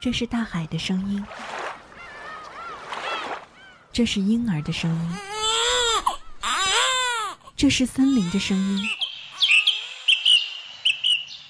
[0.00, 1.22] 这是大海的声音，
[3.92, 5.10] 这是婴儿的声音，
[7.54, 8.88] 这是森林的声音，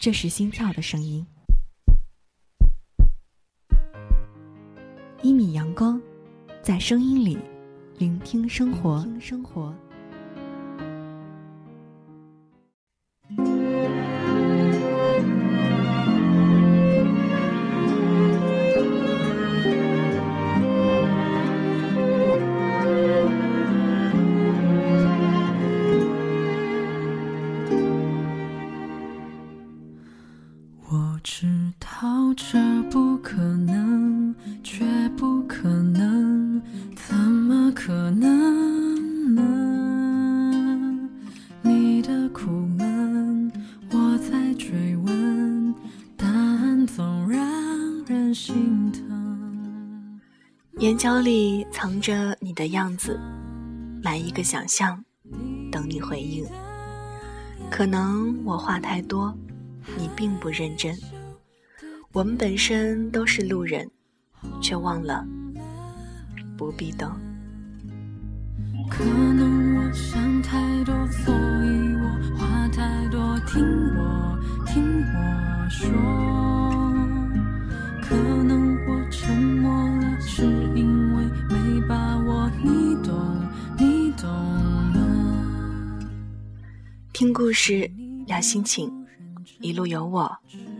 [0.00, 1.24] 这是心跳的声音。
[5.22, 6.02] 一米阳光，
[6.60, 7.38] 在声音里
[7.98, 9.06] 聆听生活。
[9.20, 9.72] 生活。
[51.00, 53.18] 眼角里藏着你的样子，
[54.02, 55.02] 埋一个想象，
[55.72, 56.44] 等你回应。
[57.70, 59.34] 可能我话太多，
[59.96, 60.94] 你并不认真。
[62.12, 63.90] 我们本身都是路人，
[64.60, 65.24] 却忘了
[66.58, 67.18] 不必等。
[68.90, 73.64] 可能我想太多，所以我话太多，听
[73.96, 75.88] 我听我说。
[78.02, 78.14] 可
[87.20, 87.90] 听故事，
[88.26, 88.90] 聊心情，
[89.60, 90.34] 一路有我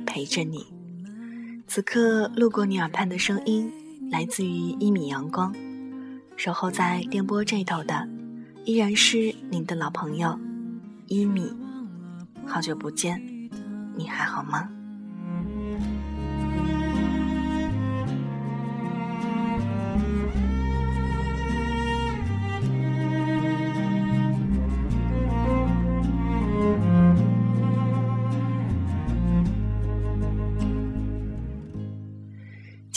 [0.07, 0.67] 陪着你。
[1.67, 3.71] 此刻路过你耳畔的声音，
[4.11, 5.55] 来自于一米阳光。
[6.39, 8.09] 守候在电波这头的，
[8.65, 10.41] 依然是您的老朋友
[11.09, 11.53] 一米。
[12.47, 13.23] 好久不见，
[13.95, 14.67] 你还好吗？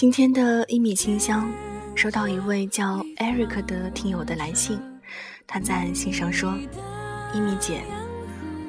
[0.03, 1.49] 今天的一米清香，
[1.95, 4.77] 收到一位叫 Eric 的听友的来信，
[5.47, 6.53] 他在信上说
[7.33, 7.83] ：“一米姐，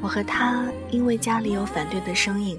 [0.00, 2.56] 我和他因为家里有反对的声音，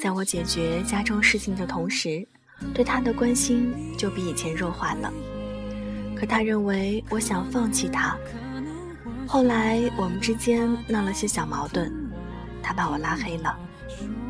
[0.00, 2.26] 在我解决家中事情的同时，
[2.72, 5.12] 对他的关心就比以前弱化了。
[6.16, 8.16] 可他认为我想放弃他。
[9.26, 11.92] 后来我们之间闹了些小矛盾，
[12.62, 13.54] 他把我拉黑了，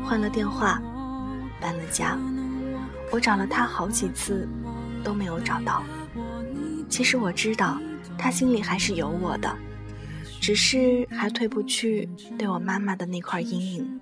[0.03, 0.81] 换了电话，
[1.61, 2.19] 搬了家。”
[3.13, 4.49] 我找了他好几次，
[5.03, 5.83] 都没有找到。
[6.89, 7.79] 其实我知道，
[8.17, 9.55] 他心里还是有我的，
[10.41, 12.09] 只是还退不去
[12.39, 14.01] 对我妈妈的那块阴影。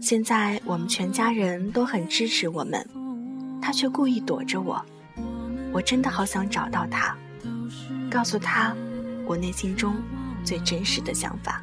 [0.00, 2.82] 现在我们全家人都很支持我们，
[3.60, 4.82] 他却故意躲着我。
[5.70, 7.14] 我真的好想找到他，
[8.10, 8.74] 告诉他
[9.26, 9.94] 我内心中
[10.42, 11.62] 最真实的想法。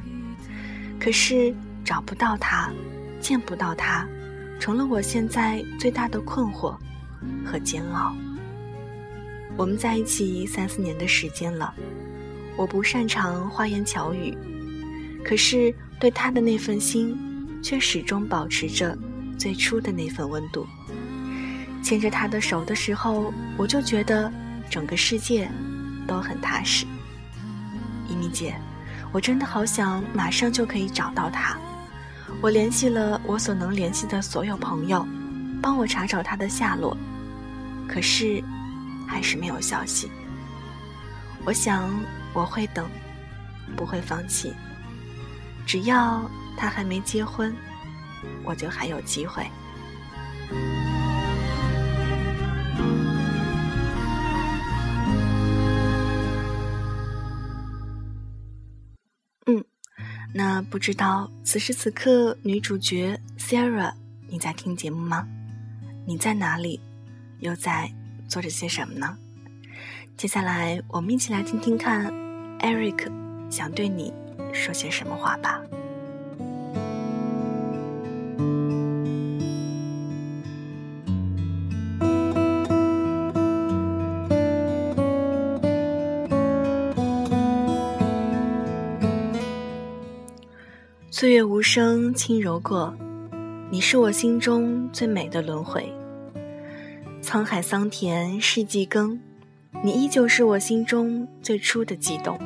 [1.00, 1.52] 可是
[1.84, 2.70] 找不到他，
[3.20, 4.06] 见不到他。
[4.58, 6.76] 成了我现在最大的困惑
[7.44, 8.14] 和煎熬。
[9.56, 11.72] 我们在一起三四年的时间了，
[12.56, 14.36] 我不擅长花言巧语，
[15.24, 17.16] 可是对他的那份心，
[17.62, 18.96] 却始终保持着
[19.38, 20.66] 最初的那份温度。
[21.82, 24.30] 牵着他的手的时候，我就觉得
[24.68, 25.48] 整个世界
[26.06, 26.84] 都很踏实。
[28.08, 28.54] 一米姐，
[29.12, 31.56] 我真的好想马上就可以找到他。
[32.42, 35.06] 我联系了我所能联系的所有朋友，
[35.62, 36.96] 帮我查找他的下落，
[37.88, 38.42] 可是
[39.06, 40.10] 还是没有消息。
[41.44, 41.90] 我想
[42.32, 42.88] 我会等，
[43.76, 44.52] 不会放弃。
[45.66, 47.54] 只要他还没结婚，
[48.44, 49.44] 我就还有机会。
[60.32, 63.92] 那不知道此时此刻，女主角 Sarah，
[64.28, 65.26] 你在听节目吗？
[66.06, 66.80] 你在哪里？
[67.40, 67.92] 又在
[68.28, 69.16] 做着些什么呢？
[70.16, 72.06] 接下来，我们一起来听听看
[72.60, 73.10] ，Eric
[73.50, 74.12] 想对你
[74.52, 75.60] 说些什么话吧。
[91.18, 92.94] 岁月无声，轻柔过，
[93.70, 95.90] 你是我心中最美的轮回。
[97.22, 99.18] 沧海桑田，世纪更，
[99.82, 102.38] 你依旧是我心中最初的悸动。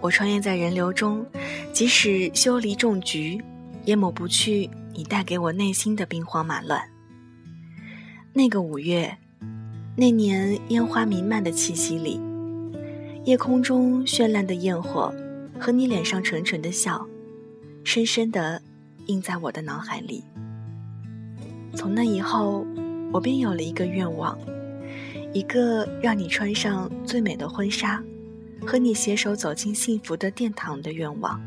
[0.00, 1.26] 我穿越在人流中，
[1.74, 3.38] 即使修篱种菊，
[3.84, 6.80] 也抹不去你带给我内心的兵荒马乱。
[8.32, 9.14] 那个五月，
[9.94, 12.18] 那年烟花弥漫的气息里，
[13.24, 15.14] 夜空中绚烂的焰火
[15.60, 17.06] 和你脸上纯纯的笑，
[17.86, 18.60] 深深的
[19.06, 20.24] 印在我的脑海里。
[21.76, 22.66] 从那以后，
[23.12, 24.36] 我便有了一个愿望，
[25.32, 28.02] 一个让你穿上最美的婚纱，
[28.66, 31.40] 和你携手走进幸福的殿堂的愿望。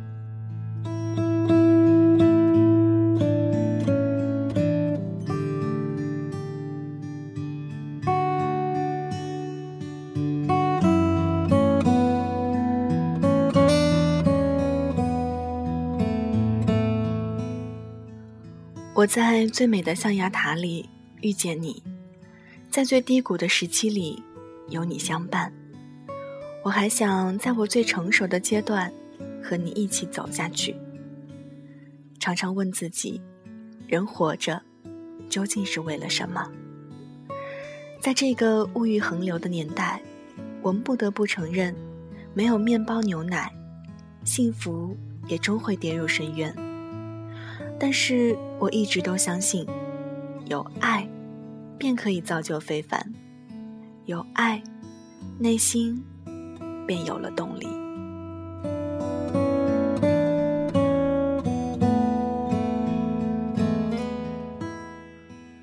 [19.10, 20.88] 在最美的象牙塔里
[21.22, 21.82] 遇见你，
[22.70, 24.22] 在最低谷的时期里
[24.68, 25.52] 有你相伴。
[26.64, 28.94] 我还想在我最成熟的阶段
[29.42, 30.76] 和你一起走下去。
[32.20, 33.20] 常常问自己，
[33.88, 34.62] 人活着
[35.28, 36.48] 究竟是为了什么？
[38.00, 40.00] 在这个物欲横流的年代，
[40.62, 41.76] 我们不得不承认，
[42.36, 43.52] 没有面包牛奶，
[44.24, 44.96] 幸福
[45.28, 46.56] 也终会跌入深渊。
[47.80, 49.66] 但是我一直都相信，
[50.48, 51.08] 有爱，
[51.78, 53.00] 便可以造就非凡；
[54.06, 54.62] 有爱，
[55.40, 56.04] 内心
[56.86, 57.68] 便有了动力。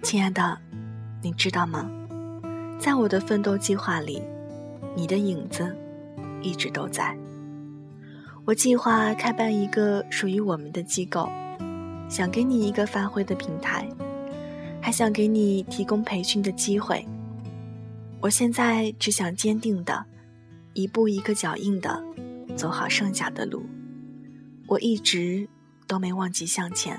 [0.03, 0.59] 亲爱的，
[1.23, 1.91] 你知道吗？
[2.79, 4.23] 在我的奋斗计划里，
[4.95, 5.77] 你的影子
[6.41, 7.15] 一直都在。
[8.47, 11.29] 我计划开办一个属于我们的机构。
[12.09, 13.89] 想给你一个发挥的平台，
[14.81, 17.07] 还想给你提供培训的机会。
[18.21, 20.05] 我现在只想坚定的，
[20.73, 22.03] 一步一个脚印的
[22.57, 23.65] 走好剩下的路。
[24.67, 25.49] 我一直
[25.87, 26.99] 都没忘记向前。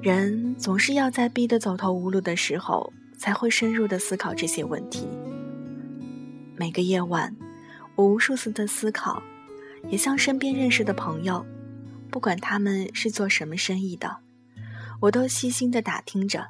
[0.00, 5.08] 人总是要在逼得走投无路的时候，才会深入的思考这些问题。
[6.56, 7.34] 每个夜晚，
[7.96, 9.22] 我无数次的思考，
[9.88, 11.44] 也向身边认识的朋友。
[12.10, 14.18] 不管他们是做什么生意的，
[15.02, 16.48] 我都细心的打听着，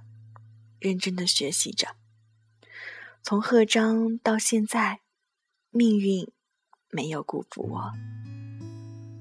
[0.79, 1.89] 认真的学习着。
[3.23, 5.01] 从贺章到现在，
[5.71, 6.31] 命运
[6.91, 7.93] 没有辜负我。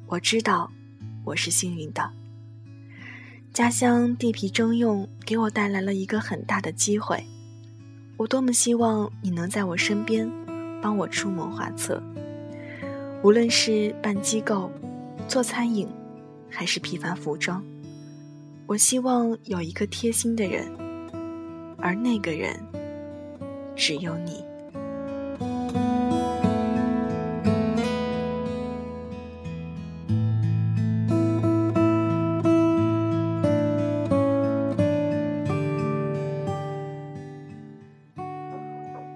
[0.07, 0.71] 我知道
[1.25, 2.13] 我是幸运的。
[3.51, 7.25] 家乡地皮征用给我带来了一个很大的机会，
[8.15, 10.31] 我多么希望你能在我身边，
[10.81, 12.01] 帮我出谋划策。
[13.23, 14.71] 无论是办机构，
[15.27, 15.89] 做餐饮。
[16.49, 17.63] 还是批发服装，
[18.65, 20.67] 我希望有一个贴心的人，
[21.77, 22.59] 而那个人
[23.75, 24.43] 只有你。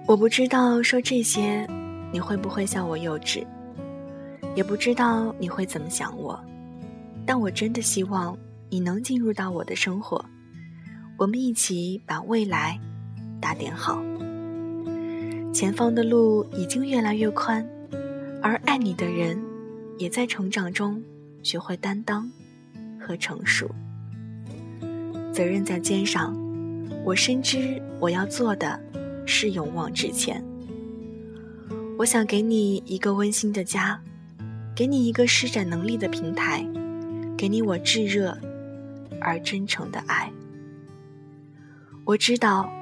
[0.04, 1.66] 我不知道说这些
[2.12, 3.46] 你会不会笑我幼稚，
[4.54, 6.38] 也不知道你会怎么想我。
[7.24, 8.36] 但我真的希望
[8.68, 10.24] 你能进入到我的生活，
[11.18, 12.78] 我们一起把未来
[13.40, 14.02] 打点好。
[15.52, 17.66] 前方的路已经越来越宽，
[18.42, 19.40] 而爱你的人
[19.98, 21.02] 也在成长中
[21.42, 22.30] 学会担当
[22.98, 23.70] 和成熟。
[25.32, 26.36] 责任在肩上，
[27.04, 28.80] 我深知我要做的
[29.26, 30.42] 是勇往直前。
[31.98, 34.00] 我想给你一个温馨的家，
[34.74, 36.66] 给你一个施展能力的平台。
[37.42, 38.38] 给你我炙热
[39.20, 40.30] 而真诚的爱。
[42.04, 42.72] 我知道，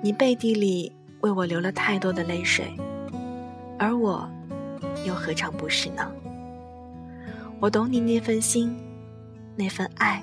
[0.00, 0.92] 你背地里
[1.22, 2.72] 为我流了太多的泪水，
[3.76, 4.30] 而我
[5.04, 6.08] 又何尝不是呢？
[7.58, 8.72] 我懂你那份心，
[9.56, 10.22] 那份爱，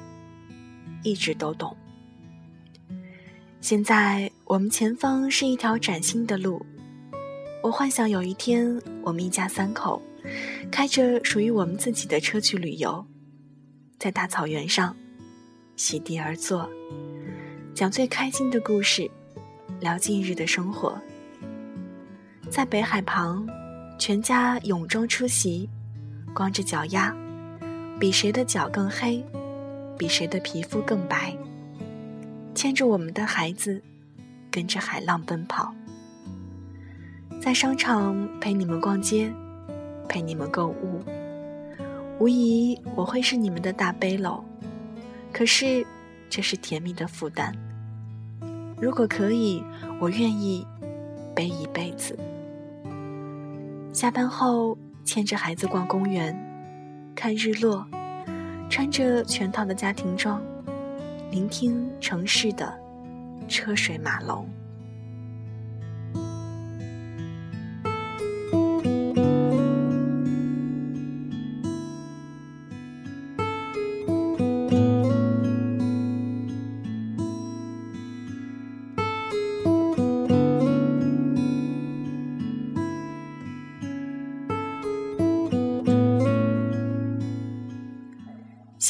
[1.03, 1.75] 一直都懂。
[3.59, 6.65] 现在我们前方是一条崭新的路，
[7.61, 10.01] 我幻想有一天，我们一家三口，
[10.71, 13.05] 开着属于我们自己的车去旅游。
[14.01, 14.95] 在大草原上，
[15.75, 16.67] 席地而坐，
[17.71, 19.07] 讲最开心的故事，
[19.79, 20.99] 聊近日的生活。
[22.49, 23.47] 在北海旁，
[23.99, 25.69] 全家泳装出席，
[26.33, 27.15] 光着脚丫，
[27.99, 29.23] 比谁的脚更黑，
[29.99, 31.37] 比谁的皮肤更白。
[32.55, 33.79] 牵着我们的孩子，
[34.49, 35.71] 跟着海浪奔跑。
[37.39, 39.31] 在商场陪你们逛街，
[40.09, 41.03] 陪你们购物。
[42.21, 44.43] 无疑我会是你们的大背篓，
[45.33, 45.83] 可是
[46.29, 47.51] 这是甜蜜的负担。
[48.79, 49.63] 如果可以，
[49.99, 50.63] 我愿意
[51.35, 52.15] 背一辈子。
[53.91, 56.31] 下班后牵着孩子逛公园，
[57.15, 57.83] 看日落，
[58.69, 60.39] 穿着全套的家庭装，
[61.31, 62.71] 聆听城市的
[63.47, 64.47] 车水马龙。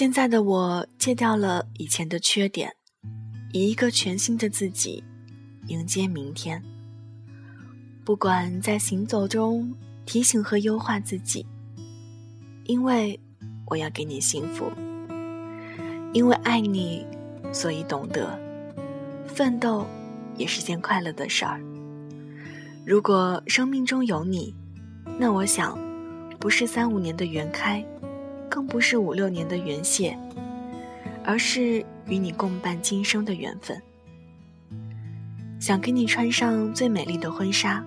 [0.02, 2.76] 现在的我戒掉了以前的缺点，
[3.54, 5.04] 以一个全新的自己
[5.68, 6.60] 迎接明天。
[8.04, 9.72] 不管在行走中
[10.04, 11.46] 提醒和优化自己，
[12.64, 13.20] 因为
[13.68, 14.72] 我要给你幸福，
[16.14, 17.06] 因为爱你，
[17.54, 18.40] 所以懂得
[19.28, 19.86] 奋斗
[20.36, 21.62] 也是件快乐的事儿。
[22.84, 24.56] 如果生命中有你，
[25.20, 25.78] 那我想
[26.40, 27.86] 不是三五年的缘开。
[28.52, 30.18] 更不是五六年的缘谢，
[31.24, 33.82] 而是与你共伴今生的缘分。
[35.58, 37.82] 想给你穿上最美丽的婚纱，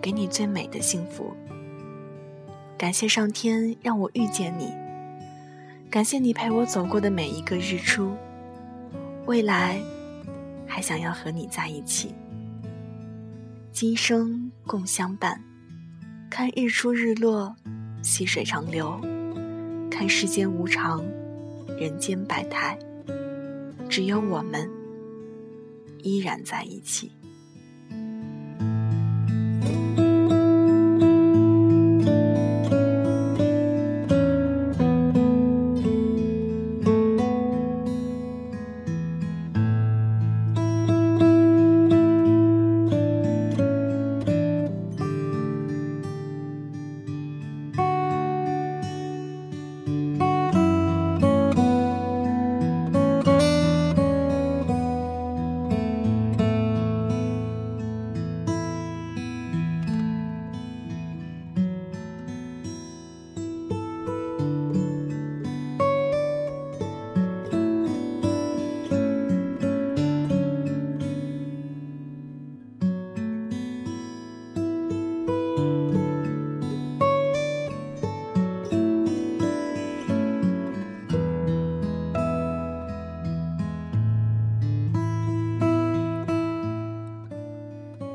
[0.00, 1.34] 给你最美的幸福。
[2.78, 4.72] 感谢上天让我遇见你，
[5.90, 8.14] 感谢你陪我走过的每一个日出。
[9.26, 9.80] 未来，
[10.68, 12.14] 还想要和你在一起，
[13.72, 15.42] 今生共相伴，
[16.30, 17.56] 看日出日落，
[18.02, 19.00] 细水长流。
[19.90, 21.04] 看世间无常，
[21.78, 22.78] 人间百态，
[23.88, 24.70] 只有我们
[26.02, 27.10] 依然在一起。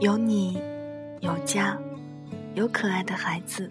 [0.06, 0.62] 有你，
[1.20, 1.76] 有家，
[2.54, 3.68] 有可爱的孩子。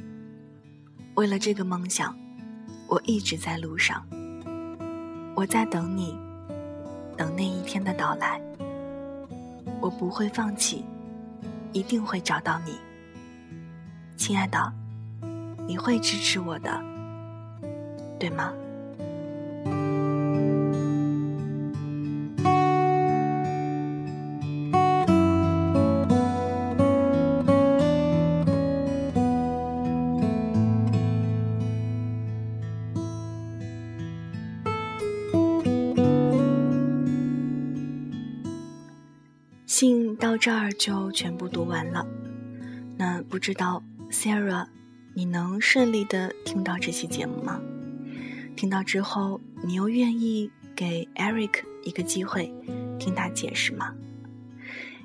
[1.14, 2.12] 为了这个梦想，
[2.88, 4.04] 我一直在路上。
[5.36, 6.18] 我在等你，
[7.16, 8.40] 等那一天的到来。
[9.80, 10.84] 我不会放弃，
[11.72, 12.72] 一定会找到你，
[14.16, 14.72] 亲爱的，
[15.68, 16.82] 你会支持我的，
[18.18, 18.52] 对吗？
[40.44, 42.06] 这儿就全部读完了。
[42.98, 44.68] 那不知道 Sarah，
[45.14, 47.62] 你能顺利的听到这期节目吗？
[48.54, 52.52] 听到之后，你又愿意给 Eric 一个机会，
[52.98, 53.94] 听他解释吗？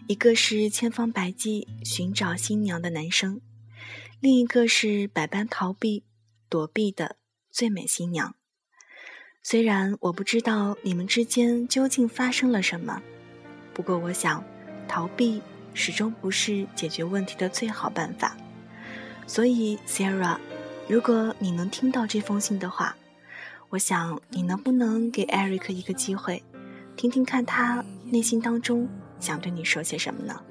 [0.10, 3.39] 一个是千方百计寻找新娘的男生，
[4.19, 6.03] 另一个是百般逃避、
[6.50, 7.15] 躲避的
[7.50, 8.36] 最美新娘。
[9.41, 13.01] 虽然我不知道你们之间究竟发生了什么，
[13.74, 14.43] 不过我想。
[14.89, 15.41] 逃避
[15.74, 18.36] 始终不是解决问题的最好办法，
[19.27, 20.38] 所以 Sarah，
[20.88, 22.98] 如果你能听到这封信的话，
[23.69, 26.43] 我想你能不能给 Eric 一个机会，
[26.98, 30.41] 听听看他内心当中想对你说些什么呢？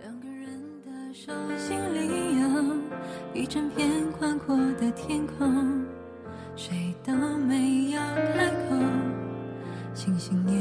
[1.13, 2.47] 手心里有
[3.35, 5.85] 一整片宽阔的天空，
[6.55, 8.01] 谁都没有
[8.35, 8.77] 开口，
[9.95, 10.58] 星星也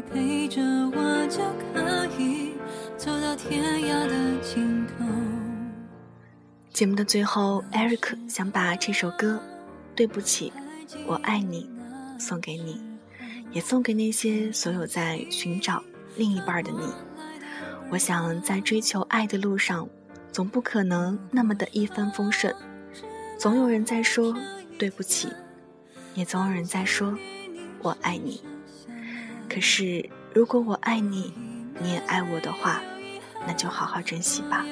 [0.00, 1.38] 陪着我，就
[1.72, 2.52] 可以
[2.96, 5.04] 走到天涯的尽头。
[6.72, 9.34] 节目的最后，Eric 想把这首歌
[9.94, 10.52] 《对不起，
[11.06, 11.68] 我爱你》
[12.20, 12.80] 送给你，
[13.52, 15.82] 也送给那些所有在寻找
[16.16, 16.78] 另一半的你。
[17.90, 19.88] 我想，在追求爱的路上，
[20.32, 22.54] 总不可能那么的一帆风顺，
[23.38, 24.34] 总有人在说
[24.78, 25.28] 对不起，
[26.14, 27.18] 也总有人在说
[27.82, 28.40] 我爱你。
[29.52, 31.34] 可是，如果我爱你，
[31.80, 32.80] 你也爱我的话，
[33.44, 34.64] 那就好好珍惜吧。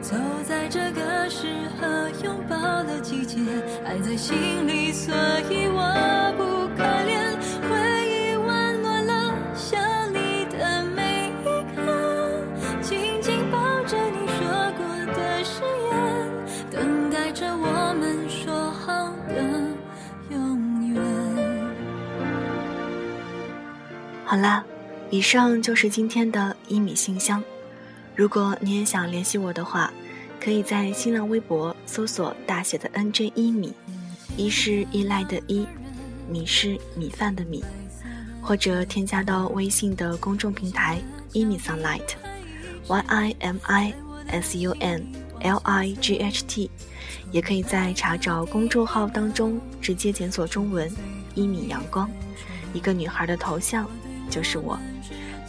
[0.00, 0.56] 走在。
[0.66, 3.38] 在这个适合拥抱的季节，
[3.84, 5.14] 爱在心里，所
[5.48, 5.65] 以
[24.28, 24.64] 好啦，
[25.08, 27.40] 以上就是今天的一米信箱。
[28.16, 29.92] 如果你也想联系我的话，
[30.40, 33.72] 可以在新浪微博搜索大写的 NJ 一米，
[34.36, 35.64] 一是依赖的依，
[36.28, 37.64] 米是米饭的米，
[38.42, 40.98] 或者添加到微信的公众平台
[41.32, 43.94] 一米 sunlight，Y I M I
[44.26, 45.06] S U N
[45.42, 46.68] L I G H T，
[47.30, 50.90] 也可以在查找公众号当中直接检索中文
[51.36, 52.10] 一米阳光，
[52.74, 53.88] 一个女孩的头像
[54.30, 54.78] 就是我。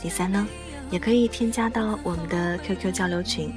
[0.01, 0.47] 第三呢？
[0.89, 3.53] 也可以添加到我们的 QQ 交流群，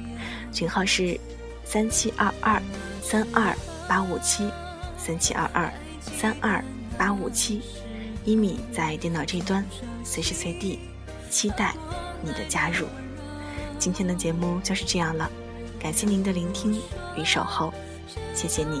[0.51, 1.17] 群号是
[1.63, 2.61] 三七二二
[3.01, 3.55] 三二
[3.87, 4.49] 八五七
[4.97, 6.61] 三七二二三二
[6.97, 7.61] 八五七，
[8.25, 9.65] 一米在电脑这端，
[10.03, 10.79] 随时随地
[11.29, 11.73] 期待
[12.21, 12.85] 你的加入。
[13.79, 15.31] 今天的节目就是这样了，
[15.79, 16.77] 感谢您的聆听
[17.15, 17.73] 与守候，
[18.35, 18.79] 谢谢你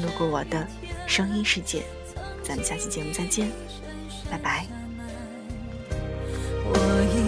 [0.00, 0.64] 路过我的
[1.04, 1.82] 声音世界，
[2.44, 3.50] 咱们下期节目再见，
[4.30, 4.77] 拜拜。
[6.70, 7.27] 我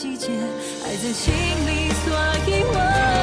[0.00, 0.28] 季节，
[0.84, 1.34] 爱在心
[1.66, 2.14] 里，所
[2.46, 3.17] 以我。